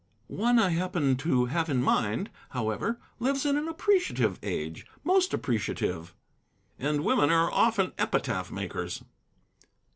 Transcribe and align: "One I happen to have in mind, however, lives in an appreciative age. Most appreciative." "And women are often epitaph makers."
"One 0.29 0.57
I 0.57 0.69
happen 0.71 1.15
to 1.17 1.45
have 1.45 1.69
in 1.69 1.83
mind, 1.83 2.31
however, 2.49 2.97
lives 3.19 3.45
in 3.45 3.55
an 3.55 3.67
appreciative 3.67 4.39
age. 4.41 4.87
Most 5.03 5.31
appreciative." 5.31 6.15
"And 6.79 7.05
women 7.05 7.29
are 7.29 7.51
often 7.51 7.93
epitaph 7.99 8.49
makers." 8.51 9.03